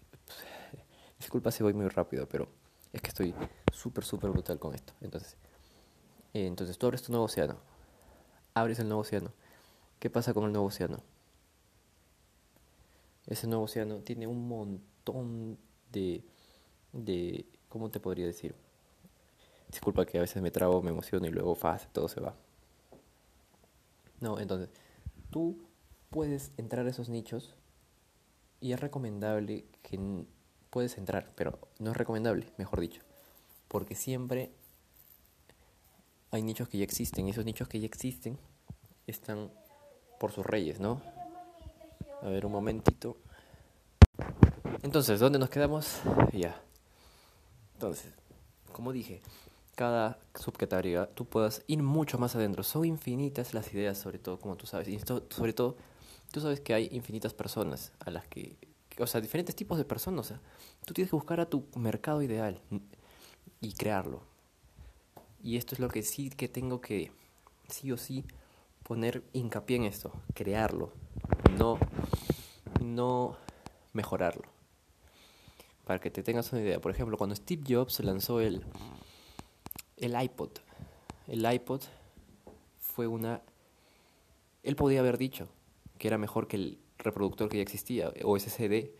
Disculpa 1.19 1.51
si 1.51 1.63
voy 1.63 1.73
muy 1.73 1.87
rápido, 1.87 2.27
pero 2.27 2.49
es 2.91 3.01
que 3.01 3.07
estoy 3.07 3.33
súper, 3.71 4.03
súper 4.03 4.31
brutal 4.31 4.59
con 4.59 4.75
esto. 4.75 4.93
Entonces, 5.01 5.37
eh, 6.33 6.45
entonces 6.47 6.77
tú 6.77 6.87
abres 6.87 7.03
tu 7.03 7.11
nuevo 7.11 7.25
océano. 7.25 7.57
Abres 8.53 8.79
el 8.79 8.87
nuevo 8.87 9.01
océano. 9.01 9.31
¿Qué 9.99 10.09
pasa 10.09 10.33
con 10.33 10.43
el 10.45 10.51
nuevo 10.51 10.67
océano? 10.67 11.01
Ese 13.27 13.47
nuevo 13.47 13.63
océano 13.63 13.97
tiene 13.99 14.27
un 14.27 14.47
montón 14.47 15.57
de, 15.91 16.23
de, 16.91 17.45
¿cómo 17.69 17.89
te 17.89 17.99
podría 17.99 18.25
decir? 18.25 18.55
Disculpa 19.69 20.05
que 20.05 20.17
a 20.17 20.21
veces 20.21 20.41
me 20.41 20.51
trabo, 20.51 20.81
me 20.81 20.91
emociono 20.91 21.25
y 21.25 21.31
luego 21.31 21.55
fácil, 21.55 21.89
todo 21.91 22.07
se 22.07 22.19
va. 22.19 22.35
No, 24.19 24.39
entonces, 24.39 24.69
tú 25.31 25.57
puedes 26.09 26.51
entrar 26.57 26.85
a 26.85 26.89
esos 26.89 27.09
nichos 27.09 27.55
y 28.61 28.71
es 28.71 28.79
recomendable 28.79 29.65
que 29.81 30.25
puedes 30.69 30.97
entrar, 30.97 31.31
pero 31.35 31.59
no 31.79 31.91
es 31.91 31.97
recomendable, 31.97 32.51
mejor 32.57 32.79
dicho, 32.79 33.01
porque 33.67 33.95
siempre 33.95 34.51
hay 36.31 36.41
nichos 36.41 36.69
que 36.69 36.77
ya 36.77 36.83
existen 36.83 37.27
y 37.27 37.31
esos 37.31 37.45
nichos 37.45 37.67
que 37.67 37.79
ya 37.79 37.85
existen 37.85 38.37
están 39.05 39.51
por 40.19 40.31
sus 40.31 40.45
reyes, 40.45 40.79
¿no? 40.79 41.01
A 42.23 42.29
ver, 42.29 42.45
un 42.45 42.53
momentito. 42.53 43.17
Entonces, 44.81 45.19
¿dónde 45.19 45.39
nos 45.39 45.49
quedamos? 45.49 45.99
Ya. 46.31 46.57
Entonces, 47.73 48.13
como 48.71 48.93
dije, 48.93 49.21
cada 49.75 50.17
subcategoría 50.33 51.05
tú 51.13 51.25
puedas 51.25 51.63
ir 51.67 51.83
mucho 51.83 52.17
más 52.17 52.33
adentro. 52.37 52.63
Son 52.63 52.85
infinitas 52.85 53.53
las 53.53 53.73
ideas, 53.73 53.97
sobre 53.97 54.19
todo, 54.19 54.39
como 54.39 54.55
tú 54.55 54.65
sabes. 54.65 54.87
Y 54.87 55.01
sobre 55.31 55.51
todo, 55.51 55.75
tú 56.31 56.39
sabes 56.39 56.61
que 56.61 56.73
hay 56.73 56.87
infinitas 56.93 57.33
personas 57.33 57.91
a 57.99 58.09
las 58.09 58.25
que, 58.27 58.55
o 58.99 59.05
sea, 59.05 59.19
diferentes 59.19 59.53
tipos 59.53 59.77
de 59.77 59.83
personas. 59.83 60.25
O 60.25 60.29
sea, 60.29 60.39
tú 60.85 60.93
tienes 60.93 61.09
que 61.09 61.17
buscar 61.17 61.41
a 61.41 61.49
tu 61.49 61.65
mercado 61.75 62.21
ideal 62.21 62.61
y 63.59 63.73
crearlo. 63.73 64.21
Y 65.43 65.57
esto 65.57 65.75
es 65.75 65.79
lo 65.79 65.89
que 65.89 66.03
sí 66.03 66.29
que 66.29 66.47
tengo 66.47 66.79
que, 66.79 67.11
sí 67.67 67.91
o 67.91 67.97
sí, 67.97 68.23
poner 68.83 69.25
hincapié 69.33 69.75
en 69.75 69.83
esto, 69.83 70.13
crearlo 70.33 71.02
no, 71.57 71.77
no 72.81 73.37
mejorarlo. 73.93 74.43
Para 75.85 75.99
que 75.99 76.09
te 76.09 76.23
tengas 76.23 76.51
una 76.51 76.61
idea, 76.61 76.79
por 76.79 76.91
ejemplo, 76.91 77.17
cuando 77.17 77.35
Steve 77.35 77.63
Jobs 77.67 77.99
lanzó 77.99 78.39
el, 78.39 78.63
el 79.97 80.21
iPod, 80.21 80.51
el 81.27 81.51
iPod 81.51 81.81
fue 82.79 83.07
una... 83.07 83.41
Él 84.63 84.75
podía 84.75 85.01
haber 85.01 85.17
dicho 85.17 85.49
que 85.97 86.07
era 86.07 86.17
mejor 86.17 86.47
que 86.47 86.57
el 86.57 86.79
reproductor 86.99 87.49
que 87.49 87.57
ya 87.57 87.63
existía, 87.63 88.13
o 88.23 88.37
ese 88.37 88.49
CD, 88.49 88.95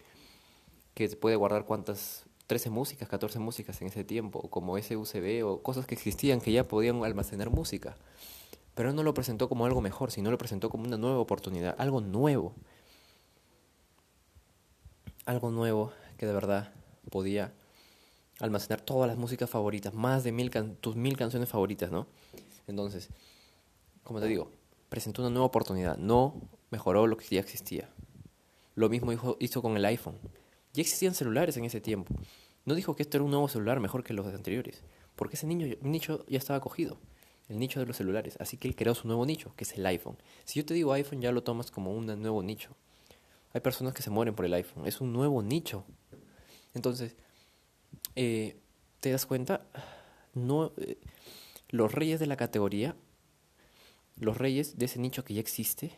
que 0.93 1.07
puede 1.09 1.35
guardar 1.35 1.65
cuántas 1.65 2.25
13 2.47 2.69
músicas, 2.69 3.07
14 3.07 3.39
músicas 3.39 3.81
en 3.81 3.87
ese 3.87 4.03
tiempo, 4.03 4.49
como 4.49 4.77
ese 4.77 4.97
USB 4.97 5.45
o 5.45 5.61
cosas 5.61 5.85
que 5.85 5.95
existían 5.95 6.41
que 6.41 6.51
ya 6.51 6.67
podían 6.67 7.03
almacenar 7.03 7.49
música. 7.49 7.95
Pero 8.75 8.91
no 8.91 9.03
lo 9.03 9.13
presentó 9.13 9.49
como 9.49 9.65
algo 9.65 9.81
mejor, 9.81 10.11
sino 10.11 10.31
lo 10.31 10.37
presentó 10.37 10.69
como 10.69 10.85
una 10.85 10.97
nueva 10.97 11.19
oportunidad, 11.19 11.75
algo 11.77 12.01
nuevo. 12.01 12.53
Algo 15.25 15.51
nuevo 15.51 15.93
que 16.17 16.25
de 16.25 16.33
verdad 16.33 16.73
podía 17.09 17.53
almacenar 18.39 18.81
todas 18.81 19.07
las 19.07 19.17
músicas 19.17 19.49
favoritas, 19.49 19.93
más 19.93 20.23
de 20.23 20.31
mil 20.31 20.49
tus 20.81 20.95
mil 20.95 21.15
canciones 21.17 21.49
favoritas, 21.49 21.91
¿no? 21.91 22.07
Entonces, 22.67 23.09
como 24.03 24.19
te 24.19 24.27
digo, 24.27 24.49
presentó 24.89 25.21
una 25.21 25.29
nueva 25.29 25.45
oportunidad, 25.45 25.97
no 25.97 26.41
mejoró 26.71 27.05
lo 27.07 27.15
que 27.17 27.25
ya 27.29 27.39
existía. 27.39 27.89
Lo 28.75 28.89
mismo 28.89 29.11
hizo, 29.11 29.37
hizo 29.39 29.61
con 29.61 29.77
el 29.77 29.85
iPhone. 29.85 30.17
Ya 30.73 30.81
existían 30.81 31.13
celulares 31.13 31.55
en 31.57 31.65
ese 31.65 31.79
tiempo. 31.79 32.15
No 32.65 32.73
dijo 32.73 32.95
que 32.95 33.03
esto 33.03 33.17
era 33.17 33.23
un 33.23 33.31
nuevo 33.31 33.47
celular 33.47 33.79
mejor 33.79 34.03
que 34.03 34.13
los 34.13 34.25
anteriores, 34.25 34.81
porque 35.15 35.35
ese 35.35 35.45
niño, 35.45 35.67
nicho 35.81 36.25
ya 36.27 36.39
estaba 36.39 36.59
cogido 36.59 36.97
el 37.49 37.59
nicho 37.59 37.79
de 37.79 37.85
los 37.85 37.97
celulares. 37.97 38.37
Así 38.39 38.57
que 38.57 38.67
él 38.67 38.75
creó 38.75 38.95
su 38.95 39.07
nuevo 39.07 39.25
nicho, 39.25 39.53
que 39.55 39.63
es 39.63 39.73
el 39.73 39.85
iPhone. 39.85 40.17
Si 40.45 40.59
yo 40.59 40.65
te 40.65 40.73
digo 40.73 40.93
iPhone, 40.93 41.21
ya 41.21 41.31
lo 41.31 41.43
tomas 41.43 41.71
como 41.71 41.93
un 41.93 42.05
nuevo 42.05 42.41
nicho. 42.43 42.75
Hay 43.53 43.61
personas 43.61 43.93
que 43.93 44.01
se 44.01 44.09
mueren 44.09 44.35
por 44.35 44.45
el 44.45 44.53
iPhone. 44.53 44.87
Es 44.87 45.01
un 45.01 45.13
nuevo 45.13 45.43
nicho. 45.43 45.85
Entonces, 46.73 47.15
eh, 48.15 48.57
¿te 48.99 49.11
das 49.11 49.25
cuenta? 49.25 49.65
No, 50.33 50.71
eh, 50.77 50.97
los 51.69 51.91
reyes 51.91 52.19
de 52.19 52.27
la 52.27 52.37
categoría, 52.37 52.95
los 54.17 54.37
reyes 54.37 54.77
de 54.77 54.85
ese 54.85 54.99
nicho 54.99 55.23
que 55.23 55.33
ya 55.33 55.41
existe, 55.41 55.95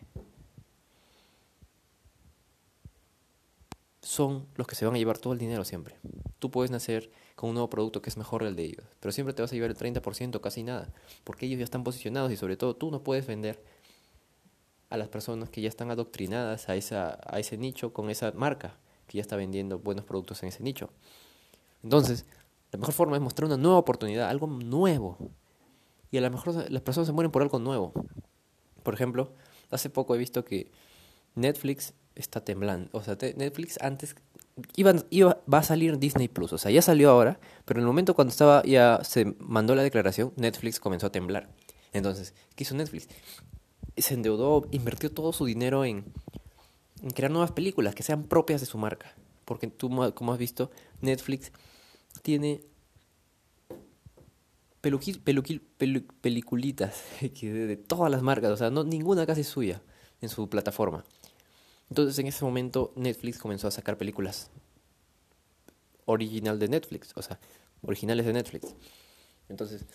son 4.05 4.45
los 4.55 4.67
que 4.67 4.75
se 4.75 4.85
van 4.85 4.93
a 4.93 4.97
llevar 4.99 5.17
todo 5.17 5.33
el 5.33 5.39
dinero 5.39 5.65
siempre. 5.65 5.95
Tú 6.37 6.51
puedes 6.51 6.69
nacer 6.69 7.09
con 7.35 7.49
un 7.49 7.55
nuevo 7.55 7.71
producto 7.71 8.03
que 8.03 8.11
es 8.11 8.17
mejor 8.17 8.43
del 8.43 8.55
de 8.55 8.63
ellos, 8.63 8.85
pero 8.99 9.11
siempre 9.11 9.33
te 9.33 9.41
vas 9.41 9.51
a 9.51 9.55
llevar 9.55 9.71
el 9.71 9.77
30%, 9.77 10.39
casi 10.41 10.61
nada, 10.61 10.93
porque 11.23 11.47
ellos 11.47 11.57
ya 11.57 11.63
están 11.63 11.83
posicionados 11.83 12.31
y 12.31 12.37
sobre 12.37 12.55
todo 12.55 12.75
tú 12.75 12.91
no 12.91 13.01
puedes 13.01 13.25
vender 13.25 13.63
a 14.91 14.97
las 14.97 15.07
personas 15.07 15.49
que 15.49 15.61
ya 15.61 15.69
están 15.69 15.89
adoctrinadas 15.89 16.69
a, 16.69 16.75
esa, 16.75 17.19
a 17.25 17.39
ese 17.39 17.57
nicho 17.57 17.93
con 17.93 18.11
esa 18.11 18.31
marca 18.33 18.77
que 19.07 19.17
ya 19.17 19.21
está 19.21 19.37
vendiendo 19.37 19.79
buenos 19.79 20.05
productos 20.05 20.43
en 20.43 20.49
ese 20.49 20.61
nicho. 20.61 20.91
Entonces, 21.81 22.27
la 22.71 22.77
mejor 22.77 22.93
forma 22.93 23.15
es 23.15 23.23
mostrar 23.23 23.47
una 23.47 23.57
nueva 23.57 23.79
oportunidad, 23.79 24.29
algo 24.29 24.45
nuevo. 24.45 25.17
Y 26.11 26.17
a 26.17 26.21
lo 26.21 26.29
mejor 26.29 26.71
las 26.71 26.81
personas 26.83 27.07
se 27.07 27.13
mueren 27.13 27.31
por 27.31 27.41
algo 27.41 27.57
nuevo. 27.57 27.91
Por 28.83 28.93
ejemplo, 28.93 29.33
hace 29.71 29.89
poco 29.89 30.13
he 30.13 30.19
visto 30.19 30.45
que 30.45 30.69
Netflix 31.33 31.93
está 32.15 32.41
temblando. 32.41 32.89
O 32.91 33.03
sea, 33.03 33.17
Netflix 33.35 33.77
antes 33.81 34.15
iba, 34.75 34.93
iba, 35.09 35.41
va 35.51 35.59
a 35.59 35.63
salir 35.63 35.99
Disney 35.99 36.27
Plus. 36.27 36.53
O 36.53 36.57
sea, 36.57 36.71
ya 36.71 36.81
salió 36.81 37.09
ahora, 37.09 37.39
pero 37.65 37.79
en 37.79 37.83
el 37.83 37.87
momento 37.87 38.15
cuando 38.15 38.31
estaba 38.31 38.63
ya 38.63 39.01
se 39.03 39.35
mandó 39.39 39.75
la 39.75 39.83
declaración, 39.83 40.33
Netflix 40.37 40.79
comenzó 40.79 41.07
a 41.07 41.11
temblar. 41.11 41.49
Entonces, 41.93 42.33
¿qué 42.55 42.63
hizo 42.63 42.75
Netflix? 42.75 43.07
Se 43.97 44.13
endeudó, 44.13 44.67
invirtió 44.71 45.11
todo 45.11 45.31
su 45.31 45.45
dinero 45.45 45.85
en, 45.85 46.05
crear 47.13 47.31
nuevas 47.31 47.51
películas 47.51 47.95
que 47.95 48.03
sean 48.03 48.23
propias 48.23 48.61
de 48.61 48.67
su 48.67 48.77
marca. 48.77 49.13
Porque 49.45 49.67
tú, 49.67 49.89
como 50.15 50.33
has 50.33 50.39
visto, 50.39 50.71
Netflix 51.01 51.51
tiene 52.21 52.61
peluquil, 54.81 55.19
peluquil, 55.19 55.61
peliculitas 56.21 57.03
de 57.21 57.77
todas 57.77 58.11
las 58.11 58.21
marcas. 58.21 58.51
O 58.51 58.57
sea, 58.57 58.69
no, 58.69 58.83
ninguna 58.83 59.25
casi 59.25 59.43
suya 59.43 59.81
en 60.21 60.29
su 60.29 60.49
plataforma. 60.49 61.05
Entonces 61.89 62.17
en 62.19 62.27
ese 62.27 62.43
momento 62.43 62.91
Netflix 62.95 63.37
comenzó 63.37 63.67
a 63.67 63.71
sacar 63.71 63.97
películas 63.97 64.49
original 66.05 66.59
de 66.59 66.67
Netflix, 66.67 67.11
o 67.15 67.21
sea, 67.21 67.39
originales 67.81 68.25
de 68.25 68.33
Netflix. 68.33 68.75
Entonces, 69.49 69.85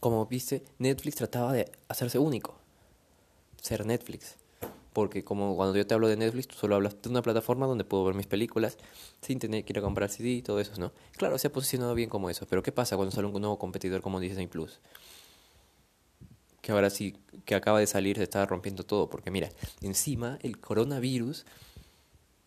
como 0.00 0.26
viste, 0.26 0.64
Netflix 0.78 1.16
trataba 1.16 1.52
de 1.52 1.70
hacerse 1.88 2.18
único, 2.18 2.56
ser 3.60 3.86
Netflix. 3.86 4.36
Porque 4.92 5.22
como 5.22 5.54
cuando 5.54 5.76
yo 5.76 5.86
te 5.86 5.94
hablo 5.94 6.08
de 6.08 6.16
Netflix, 6.16 6.48
tú 6.48 6.56
solo 6.56 6.74
hablas 6.74 7.00
de 7.00 7.08
una 7.08 7.22
plataforma 7.22 7.66
donde 7.66 7.84
puedo 7.84 8.04
ver 8.04 8.14
mis 8.14 8.26
películas 8.26 8.78
sin 9.20 9.38
tener 9.38 9.64
que 9.64 9.72
ir 9.72 9.78
a 9.78 9.82
comprar 9.82 10.08
CD 10.08 10.30
y 10.30 10.42
todo 10.42 10.60
eso, 10.60 10.72
¿no? 10.78 10.92
Claro, 11.16 11.38
se 11.38 11.46
ha 11.46 11.52
posicionado 11.52 11.94
bien 11.94 12.08
como 12.08 12.30
eso, 12.30 12.46
pero 12.46 12.62
¿qué 12.62 12.72
pasa 12.72 12.96
cuando 12.96 13.12
sale 13.12 13.28
un 13.28 13.40
nuevo 13.40 13.58
competidor 13.58 14.02
como 14.02 14.18
Disney 14.18 14.46
Plus? 14.46 14.80
Que 16.60 16.72
ahora 16.72 16.90
sí, 16.90 17.16
que 17.44 17.54
acaba 17.54 17.80
de 17.80 17.86
salir, 17.86 18.16
se 18.16 18.24
está 18.24 18.44
rompiendo 18.46 18.84
todo, 18.84 19.08
porque 19.08 19.30
mira, 19.30 19.48
encima 19.80 20.38
el 20.42 20.58
coronavirus 20.58 21.46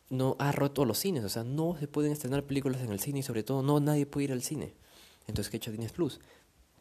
no 0.09 0.35
ha 0.39 0.51
roto 0.51 0.85
los 0.85 0.99
cines, 0.99 1.23
o 1.23 1.29
sea, 1.29 1.43
no 1.43 1.77
se 1.79 1.87
pueden 1.87 2.11
estrenar 2.11 2.43
películas 2.43 2.81
en 2.81 2.91
el 2.91 2.99
cine 2.99 3.19
y 3.19 3.23
sobre 3.23 3.43
todo 3.43 3.61
no 3.61 3.79
nadie 3.79 4.05
puede 4.05 4.25
ir 4.25 4.31
al 4.33 4.43
cine. 4.43 4.73
Entonces, 5.27 5.49
¿qué 5.49 5.55
ha 5.55 5.59
hecho 5.59 5.71
Disney 5.71 5.89
Plus? 5.89 6.19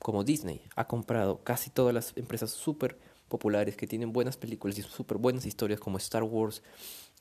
Como 0.01 0.25
Disney 0.25 0.63
ha 0.75 0.87
comprado 0.89 1.43
casi 1.45 1.71
todas 1.71 1.95
las 1.95 2.17
empresas 2.17 2.51
súper 2.51 2.99
populares 3.29 3.77
que 3.77 3.87
tienen 3.87 4.13
buenas 4.13 4.37
películas 4.37 4.77
y 4.79 4.83
súper 4.83 5.19
buenas 5.19 5.47
historias 5.47 5.79
como 5.79 5.99
Star 5.99 6.25
Wars, 6.25 6.63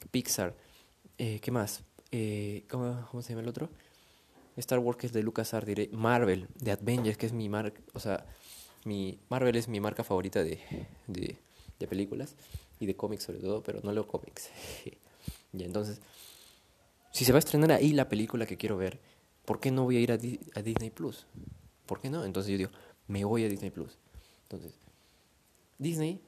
Pixar, 0.10 0.56
eh, 1.20 1.40
¿qué 1.42 1.52
más? 1.52 1.84
Eh, 2.12 2.66
¿cómo, 2.70 3.08
¿cómo, 3.12 3.22
se 3.22 3.30
llama 3.30 3.44
el 3.44 3.50
otro? 3.50 3.70
Star 4.56 4.80
Wars 4.80 4.98
que 4.98 5.06
es 5.06 5.14
de 5.14 5.22
LucasArts, 5.22 5.92
Marvel, 5.92 6.48
de 6.56 6.72
Avengers 6.72 7.18
que 7.18 7.28
es 7.28 7.34
mi 7.34 7.48
marca, 7.48 7.80
o 7.94 8.00
sea, 8.00 8.26
mi 8.86 9.20
Marvel 9.30 9.56
es 9.56 9.68
mi 9.68 9.80
marca 9.80 10.04
favorita 10.04 10.44
de, 10.44 10.60
de, 11.08 11.38
de 11.80 11.88
películas 11.88 12.36
y 12.80 12.86
de 12.86 12.96
cómics 12.96 13.24
sobre 13.24 13.40
todo, 13.40 13.62
pero 13.64 13.82
no 13.84 13.92
leo 13.92 14.08
cómics. 14.08 14.50
y 15.54 15.64
entonces, 15.64 16.02
si 17.12 17.26
se 17.26 17.32
va 17.32 17.38
a 17.38 17.40
estrenar 17.40 17.72
ahí 17.72 17.94
la 17.94 18.10
película 18.10 18.46
que 18.46 18.58
quiero 18.58 18.78
ver, 18.78 19.00
¿por 19.46 19.60
qué 19.60 19.72
no 19.72 19.84
voy 19.84 19.98
a 19.98 20.00
ir 20.00 20.12
a, 20.12 20.16
a 20.16 20.62
Disney 20.62 20.90
Plus? 20.90 21.26
¿Por 21.86 22.00
qué 22.00 22.10
no? 22.10 22.24
Entonces 22.24 22.52
yo 22.52 22.58
digo, 22.58 22.72
me 23.08 23.26
voy 23.26 23.44
a 23.44 23.50
Disney 23.50 23.72
Plus. 23.72 23.98
Entonces, 24.44 24.74
Disney 25.78 26.22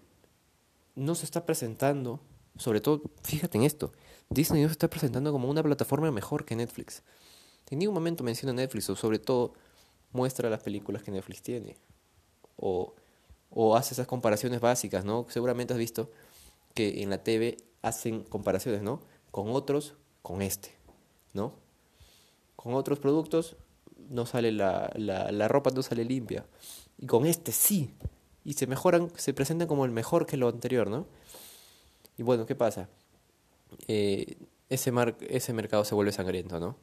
no 0.96 1.16
se 1.16 1.26
está 1.26 1.46
presentando, 1.46 2.20
sobre 2.58 2.82
todo, 2.82 3.04
fíjate 3.24 3.58
en 3.58 3.64
esto, 3.64 3.94
Disney 4.30 4.62
no 4.62 4.68
se 4.68 4.74
está 4.74 4.90
presentando 4.90 5.32
como 5.32 5.50
una 5.50 5.64
plataforma 5.64 6.12
mejor 6.12 6.46
que 6.46 6.56
Netflix. 6.56 7.04
En 7.70 7.80
ningún 7.80 7.96
momento 7.96 8.24
menciona 8.24 8.54
Netflix 8.54 8.90
o 8.90 8.96
sobre 8.96 9.20
todo 9.20 9.54
muestra 10.12 10.50
las 10.50 10.62
películas 10.62 11.04
que 11.04 11.12
Netflix 11.12 11.42
tiene 11.42 11.78
o, 12.62 12.94
hace 13.76 13.94
esas 13.94 14.08
comparaciones 14.08 14.62
básicas, 14.62 15.04
¿no? 15.04 15.26
Seguramente 15.30 15.74
has 15.74 15.80
visto 15.80 16.10
que 16.74 17.04
en 17.04 17.10
la 17.10 17.24
TV 17.24 17.58
hacen 17.82 18.24
comparaciones, 18.24 18.82
¿no? 18.82 19.02
Con 19.32 19.50
otros, 19.50 19.96
con 20.22 20.42
este, 20.42 20.74
¿no? 21.34 21.54
Con 22.56 22.76
otros 22.76 23.00
productos 23.00 23.58
no 24.10 24.26
sale 24.26 24.52
la, 24.52 24.92
la, 24.96 25.32
la 25.32 25.48
ropa 25.48 25.72
no 25.72 25.84
sale 25.84 26.06
limpia. 26.06 26.46
Y 26.98 27.08
con 27.08 27.26
este 27.26 27.52
sí. 27.52 27.94
Y 28.44 28.54
se 28.54 28.68
mejoran, 28.68 29.12
se 29.16 29.34
presentan 29.34 29.68
como 29.68 29.86
el 29.86 29.92
mejor 29.92 30.26
que 30.26 30.38
lo 30.38 30.48
anterior, 30.48 30.90
¿no? 30.90 31.08
Y 32.18 32.24
bueno, 32.24 32.46
¿qué 32.46 32.56
pasa? 32.56 32.90
Eh, 33.88 34.38
ese, 34.70 34.92
mar, 34.92 35.16
ese 35.28 35.54
mercado 35.54 35.84
se 35.86 35.96
vuelve 35.96 36.12
sangriento, 36.12 36.60
¿no? 36.60 36.76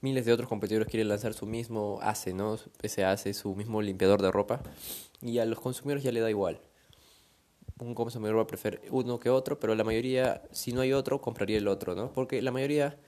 Miles 0.00 0.24
de 0.24 0.32
otros 0.32 0.48
competidores 0.48 0.88
quieren 0.88 1.08
lanzar 1.08 1.34
su 1.34 1.46
mismo 1.46 1.98
ACE, 2.02 2.32
¿no? 2.32 2.58
Ese 2.82 3.04
ACE, 3.04 3.34
su 3.34 3.54
mismo 3.54 3.82
limpiador 3.82 4.22
de 4.22 4.30
ropa, 4.30 4.60
y 5.20 5.38
a 5.38 5.44
los 5.44 5.60
consumidores 5.60 6.02
ya 6.02 6.12
le 6.12 6.20
da 6.20 6.30
igual. 6.30 6.60
Un 7.78 7.94
consumidor 7.94 8.36
va 8.38 8.42
a 8.42 8.46
preferir 8.46 8.80
uno 8.90 9.18
que 9.18 9.30
otro, 9.30 9.58
pero 9.58 9.74
la 9.74 9.84
mayoría, 9.84 10.42
si 10.52 10.72
no 10.72 10.80
hay 10.80 10.92
otro, 10.92 11.20
compraría 11.20 11.58
el 11.58 11.68
otro, 11.68 11.94
¿no? 11.94 12.12
Porque 12.12 12.42
la 12.42 12.50
mayoría 12.50 12.98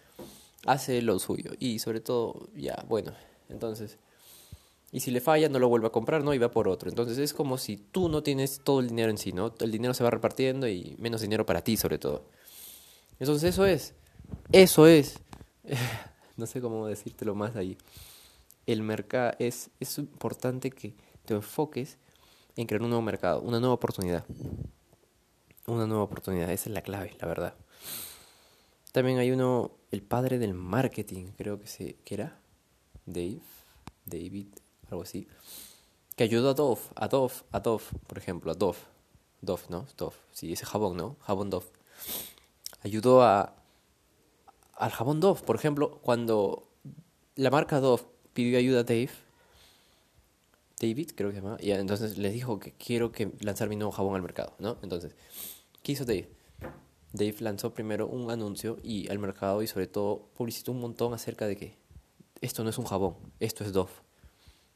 hace 0.67 1.03
lo 1.03 1.19
suyo, 1.19 1.53
y 1.59 1.79
sobre 1.79 2.01
todo, 2.01 2.49
ya, 2.55 2.85
bueno, 2.89 3.13
entonces... 3.49 3.99
Y 4.95 5.01
si 5.01 5.11
le 5.11 5.23
falla, 5.23 5.49
no 5.49 5.59
lo 5.59 5.71
vuelve 5.71 5.87
a 5.87 5.91
comprar, 5.91 6.23
¿no? 6.23 6.35
Y 6.35 6.39
va 6.39 6.51
por 6.51 6.69
otro. 6.69 6.91
Entonces 6.91 7.17
es 7.17 7.33
como 7.33 7.57
si 7.57 7.79
tú 7.79 8.11
no 8.11 8.23
tienes 8.23 8.61
todo 8.63 8.81
el 8.81 8.89
dinero 8.89 9.11
en 9.11 9.17
sí, 9.17 9.33
¿no? 9.33 9.55
El 9.59 9.71
dinero 9.71 9.95
se 9.95 10.05
va 10.05 10.11
repartiendo 10.11 10.69
y 10.69 10.97
menos 10.99 11.23
dinero 11.23 11.47
para 11.47 11.63
ti, 11.63 11.79
sobre 11.79 11.97
todo. 11.97 12.27
Entonces 13.19 13.55
eso 13.55 13.65
es. 13.65 13.95
Eso 14.53 14.87
es. 14.87 15.19
No 16.37 16.47
sé 16.47 16.61
cómo 16.61 16.87
decírtelo 16.87 17.35
más 17.35 17.57
ahí. 17.57 17.77
El 18.67 18.83
mercado 18.83 19.35
es, 19.39 19.71
es 19.81 19.99
importante 19.99 20.71
que 20.71 20.95
te 21.25 21.35
enfoques 21.35 21.99
en 22.57 22.67
crear 22.67 22.83
un 22.83 22.91
nuevo 22.91 23.03
mercado, 23.03 23.41
una 23.41 23.61
nueva 23.61 23.75
oportunidad. 23.75 24.25
Una 25.67 25.87
nueva 25.87 26.03
oportunidad, 26.03 26.51
esa 26.51 26.69
es 26.69 26.75
la 26.75 26.83
clave, 26.83 27.17
la 27.21 27.27
verdad. 27.27 27.55
También 28.93 29.19
hay 29.19 29.31
uno, 29.31 29.71
el 29.91 30.03
padre 30.03 30.39
del 30.39 30.55
marketing, 30.55 31.29
creo 31.37 31.59
que 31.59 31.67
se, 31.67 31.95
que 32.05 32.15
era 32.15 32.39
Dave, 33.07 33.41
David, 34.05 34.49
algo 34.91 35.03
así, 35.03 35.27
que 36.17 36.25
ayudó 36.25 36.51
a 36.51 36.55
Dove, 36.55 36.81
a 36.97 37.09
Dove, 37.09 37.35
a 37.53 37.61
Dove, 37.61 37.85
por 38.07 38.19
ejemplo, 38.19 38.51
a 38.51 38.55
Dove, 38.55 38.79
Dove, 39.41 39.63
¿no? 39.71 39.87
Dove, 39.97 40.17
sí, 40.33 40.53
ese 40.53 40.67
jabón, 40.67 40.97
¿no? 40.97 41.17
Jabón 41.21 41.49
Dove. 41.49 41.67
Ayudó 42.83 43.23
a, 43.23 43.55
al 44.83 44.91
jabón 44.91 45.21
Dove. 45.21 45.41
Por 45.43 45.55
ejemplo, 45.55 46.01
cuando 46.03 46.69
la 47.37 47.51
marca 47.51 47.79
Dove 47.79 48.03
pidió 48.33 48.59
ayuda 48.59 48.81
a 48.81 48.83
Dave, 48.83 49.11
David 50.81 51.13
creo 51.15 51.31
que 51.31 51.37
se 51.37 51.43
llama, 51.43 51.57
y 51.61 51.71
entonces 51.71 52.19
les 52.19 52.33
dijo 52.33 52.59
que 52.59 52.73
quiero 52.73 53.13
que 53.13 53.31
lanzar 53.41 53.69
mi 53.69 53.77
nuevo 53.77 53.93
jabón 53.93 54.17
al 54.17 54.23
mercado, 54.23 54.55
¿no? 54.59 54.79
Entonces, 54.83 55.15
¿qué 55.85 55.93
hizo 55.93 56.05
Dave? 56.05 56.29
Dave 57.13 57.37
lanzó 57.39 57.73
primero 57.73 58.09
un 58.09 58.31
anuncio 58.33 58.79
y 58.83 59.09
al 59.09 59.21
mercado 59.21 59.63
y 59.63 59.69
sobre 59.69 59.87
todo 59.87 60.27
publicitó 60.35 60.73
un 60.73 60.81
montón 60.81 61.15
acerca 61.15 61.47
de 61.47 61.57
que 61.57 61.77
esto 62.41 62.65
no 62.65 62.71
es 62.71 62.79
un 62.79 62.85
jabón, 62.85 63.15
esto 63.39 63.63
es 63.63 63.73
Dove. 63.73 63.93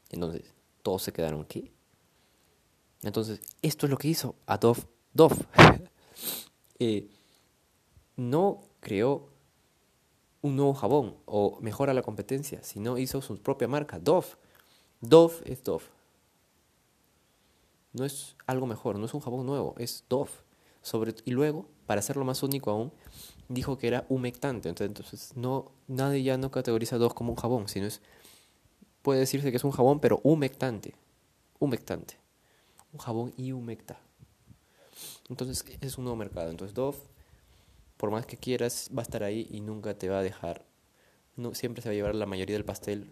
Entonces, 0.09 0.53
todos 0.83 1.03
se 1.03 1.11
quedaron, 1.11 1.43
¿qué? 1.43 1.73
Entonces, 3.03 3.41
esto 3.61 3.87
es 3.87 3.89
lo 3.89 3.97
que 3.97 4.07
hizo 4.07 4.35
a 4.45 4.57
Dove. 4.57 4.83
Dove. 5.13 5.35
eh, 6.79 7.09
no 8.15 8.63
creó 8.79 9.36
un 10.47 10.55
nuevo 10.55 10.73
jabón 10.73 11.15
o 11.25 11.59
mejora 11.61 11.93
la 11.93 12.01
competencia, 12.01 12.63
sino 12.63 12.97
hizo 12.97 13.21
su 13.21 13.37
propia 13.37 13.67
marca, 13.67 13.99
Dove. 13.99 14.27
Dove 15.01 15.35
es 15.45 15.63
Dove. 15.63 15.83
No 17.93 18.05
es 18.05 18.35
algo 18.45 18.65
mejor, 18.65 18.97
no 18.97 19.05
es 19.05 19.13
un 19.13 19.21
jabón 19.21 19.45
nuevo, 19.45 19.75
es 19.77 20.03
Dove. 20.09 20.31
Sobre, 20.81 21.13
y 21.25 21.31
luego, 21.31 21.65
para 21.85 21.99
hacerlo 21.99 22.23
más 22.23 22.43
único 22.43 22.71
aún, 22.71 22.91
dijo 23.49 23.77
que 23.77 23.87
era 23.87 24.05
humectante. 24.09 24.69
Entonces, 24.69 25.33
no, 25.35 25.71
nadie 25.87 26.23
ya 26.23 26.37
no 26.37 26.51
categoriza 26.51 26.97
Dove 26.97 27.13
como 27.13 27.31
un 27.31 27.37
jabón, 27.37 27.67
sino 27.67 27.85
es, 27.85 28.01
puede 29.01 29.19
decirse 29.19 29.51
que 29.51 29.57
es 29.57 29.63
un 29.63 29.71
jabón, 29.71 29.99
pero 29.99 30.19
humectante. 30.23 30.95
humectante. 31.59 32.17
Un 32.93 32.99
jabón 32.99 33.33
y 33.37 33.51
humecta. 33.51 33.99
Entonces 35.29 35.65
es 35.81 35.97
un 35.97 36.05
nuevo 36.05 36.17
mercado. 36.17 36.49
Entonces 36.49 36.73
Dove, 36.73 36.97
por 37.97 38.11
más 38.11 38.25
que 38.25 38.37
quieras, 38.37 38.89
va 38.95 39.01
a 39.01 39.03
estar 39.03 39.23
ahí 39.23 39.47
y 39.51 39.61
nunca 39.61 39.97
te 39.97 40.09
va 40.09 40.19
a 40.19 40.23
dejar. 40.23 40.65
Siempre 41.53 41.81
se 41.81 41.89
va 41.89 41.93
a 41.93 41.95
llevar 41.95 42.15
la 42.15 42.25
mayoría 42.25 42.55
del 42.55 42.65
pastel 42.65 43.11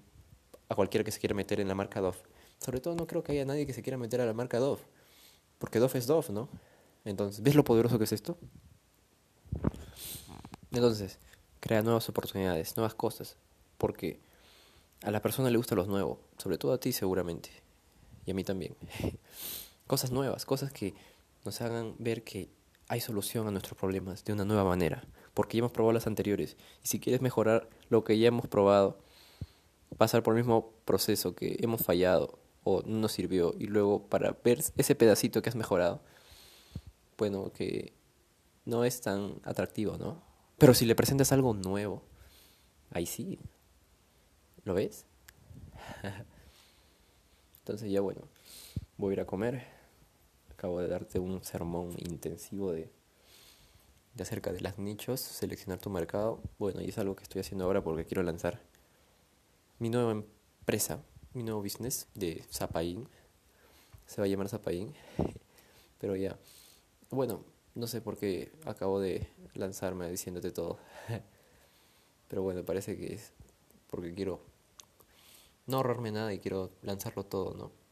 a 0.70 0.76
cualquiera 0.76 1.04
que 1.04 1.12
se 1.12 1.20
quiera 1.20 1.36
meter 1.36 1.60
en 1.60 1.68
la 1.68 1.76
marca 1.76 2.02
Dove. 2.02 2.18
Sobre 2.60 2.80
todo 2.80 2.96
no 2.96 3.06
creo 3.06 3.24
que 3.24 3.34
haya 3.34 3.46
nadie 3.46 3.66
que 3.66 3.74
se 3.74 3.82
quiera 3.82 3.98
meter 3.98 4.22
a 4.22 4.26
la 4.26 4.34
marca 4.34 4.58
Dove. 4.60 4.82
Porque 5.60 5.80
Dove 5.80 6.00
es 6.00 6.08
Dove, 6.08 6.32
¿no? 6.32 6.50
Entonces, 7.04 7.44
¿ves 7.44 7.56
lo 7.56 7.64
poderoso 7.64 7.98
que 7.98 8.06
es 8.06 8.12
esto? 8.12 8.38
Entonces, 10.72 11.20
crea 11.60 11.82
nuevas 11.82 12.10
oportunidades, 12.10 12.76
nuevas 12.78 12.96
cosas. 12.96 13.38
Porque 13.78 14.20
a 15.04 15.12
la 15.12 15.22
persona 15.22 15.50
le 15.50 15.58
gusta 15.58 15.76
lo 15.76 15.86
nuevo. 15.86 16.20
Sobre 16.38 16.58
todo 16.58 16.74
a 16.74 16.80
ti 16.80 16.92
seguramente. 16.92 17.50
Y 18.26 18.32
a 18.32 18.34
mí 18.34 18.44
también. 18.44 18.76
cosas 19.88 20.12
nuevas, 20.12 20.46
cosas 20.46 20.72
que 20.72 20.96
nos 21.44 21.62
hagan 21.62 21.96
ver 22.00 22.24
que 22.24 22.50
hay 22.88 23.02
solución 23.02 23.48
a 23.48 23.52
nuestros 23.52 23.78
problemas 23.78 24.24
de 24.26 24.34
una 24.34 24.46
nueva 24.46 24.64
manera. 24.64 25.04
Porque 25.34 25.58
ya 25.58 25.60
hemos 25.60 25.72
probado 25.72 25.94
las 25.94 26.08
anteriores. 26.08 26.56
Y 26.84 26.88
si 26.88 27.00
quieres 27.00 27.22
mejorar 27.22 27.70
lo 27.90 28.04
que 28.04 28.18
ya 28.18 28.28
hemos 28.28 28.48
probado, 28.48 29.00
pasar 29.98 30.24
por 30.24 30.34
el 30.34 30.44
mismo 30.44 30.74
proceso 30.86 31.36
que 31.36 31.58
hemos 31.60 31.82
fallado 31.82 32.40
o 32.64 32.82
no 32.82 33.00
nos 33.00 33.12
sirvió 33.12 33.54
y 33.58 33.68
luego 33.68 34.08
para 34.08 34.36
ver 34.44 34.64
ese 34.78 34.96
pedacito 34.96 35.42
que 35.42 35.50
has 35.50 35.56
mejorado, 35.56 36.02
bueno, 37.18 37.52
que 37.54 37.94
no 38.66 38.84
es 38.84 39.02
tan 39.02 39.40
atractivo, 39.44 39.98
¿no? 39.98 40.24
Pero 40.58 40.74
si 40.74 40.86
le 40.86 40.96
presentas 40.96 41.32
algo 41.32 41.54
nuevo, 41.54 42.02
ahí 42.92 43.06
sí. 43.06 43.40
¿Lo 44.64 44.74
ves? 44.74 45.06
Entonces 47.60 47.92
ya 47.92 48.02
bueno, 48.02 48.22
voy 48.98 49.12
a 49.12 49.14
ir 49.14 49.20
a 49.22 49.26
comer. 49.26 49.75
Acabo 50.66 50.82
de 50.82 50.88
darte 50.88 51.20
un 51.20 51.44
sermón 51.44 51.94
intensivo 52.00 52.72
de, 52.72 52.90
de 54.16 54.24
acerca 54.24 54.52
de 54.52 54.62
las 54.62 54.80
nichos, 54.80 55.22
seleccionar 55.22 55.78
tu 55.78 55.92
mercado. 55.92 56.42
Bueno, 56.58 56.82
y 56.82 56.90
es 56.90 56.98
algo 56.98 57.16
que 57.16 57.22
estoy 57.22 57.42
haciendo 57.42 57.66
ahora 57.66 57.84
porque 57.84 58.04
quiero 58.04 58.24
lanzar 58.24 58.60
mi 59.78 59.92
nueva 59.92 60.14
empresa, 60.14 61.04
mi 61.36 61.44
nuevo 61.44 61.62
business 61.62 62.08
de 62.16 62.44
Zapaín. 62.52 63.08
Se 64.08 64.20
va 64.20 64.26
a 64.26 64.28
llamar 64.28 64.50
Zapaín. 64.50 64.96
Pero 66.00 66.16
ya. 66.16 66.36
Bueno, 67.12 67.46
no 67.76 67.86
sé 67.86 68.02
por 68.02 68.18
qué 68.18 68.52
acabo 68.66 69.00
de 69.00 69.30
lanzarme 69.54 70.10
diciéndote 70.10 70.50
todo. 70.50 70.80
Pero 72.28 72.42
bueno, 72.42 72.66
parece 72.66 72.98
que 72.98 73.14
es 73.14 73.34
porque 73.92 74.16
quiero 74.16 74.40
no 75.68 75.78
ahorrarme 75.78 76.12
nada 76.12 76.34
y 76.34 76.40
quiero 76.40 76.72
lanzarlo 76.82 77.24
todo, 77.24 77.54
¿no? 77.54 77.85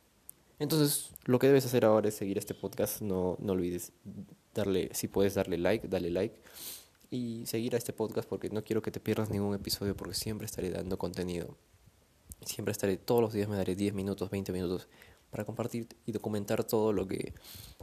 Entonces, 0.63 1.11
lo 1.25 1.39
que 1.39 1.47
debes 1.47 1.65
hacer 1.65 1.83
ahora 1.85 2.07
es 2.07 2.15
seguir 2.15 2.37
este 2.37 2.53
podcast. 2.53 3.01
No, 3.01 3.37
no 3.39 3.53
olvides 3.53 3.91
darle, 4.53 4.89
si 4.93 5.07
puedes 5.07 5.35
darle 5.35 5.57
like, 5.57 5.87
dale 5.87 6.09
like. 6.09 6.39
Y 7.11 7.45
seguir 7.45 7.75
a 7.75 7.77
este 7.77 7.93
podcast 7.93 8.27
porque 8.27 8.49
no 8.49 8.63
quiero 8.63 8.81
que 8.81 8.89
te 8.89 8.99
pierdas 8.99 9.29
ningún 9.29 9.53
episodio 9.53 9.95
porque 9.95 10.15
siempre 10.15 10.45
estaré 10.45 10.71
dando 10.71 10.97
contenido 10.97 11.57
Siempre 12.45 12.71
estaré, 12.71 12.97
todos 12.97 13.21
los 13.21 13.33
días 13.33 13.47
me 13.47 13.55
daré 13.55 13.75
10 13.75 13.93
minutos, 13.93 14.29
20 14.29 14.51
minutos 14.51 14.87
para 15.31 15.45
compartir 15.45 15.87
y 16.05 16.11
documentar 16.11 16.63
todo 16.63 16.93
lo 16.93 17.07
que 17.07 17.33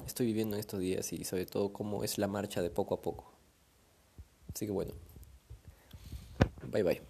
estoy 0.06 0.26
viviendo 0.26 0.56
en 0.56 0.60
estos 0.60 0.80
días 0.80 1.12
y 1.12 1.24
sobre 1.24 1.46
todo 1.46 1.72
cómo 1.72 2.04
es 2.04 2.18
la 2.18 2.28
marcha 2.28 2.62
de 2.62 2.70
poco 2.70 2.94
a 2.94 3.02
poco. 3.02 3.32
Así 4.54 4.66
que 4.66 4.72
bueno, 4.72 4.92
bye 6.70 6.82
bye. 6.82 7.09